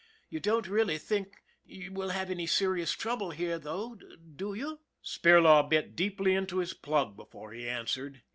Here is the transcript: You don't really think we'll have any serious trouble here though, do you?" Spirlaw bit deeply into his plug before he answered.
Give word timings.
You 0.29 0.39
don't 0.39 0.67
really 0.67 0.97
think 0.97 1.43
we'll 1.91 2.09
have 2.09 2.31
any 2.31 2.47
serious 2.47 2.91
trouble 2.93 3.29
here 3.29 3.59
though, 3.59 3.99
do 4.35 4.55
you?" 4.55 4.79
Spirlaw 5.03 5.69
bit 5.69 5.95
deeply 5.95 6.33
into 6.33 6.57
his 6.57 6.73
plug 6.73 7.15
before 7.15 7.53
he 7.53 7.69
answered. 7.69 8.23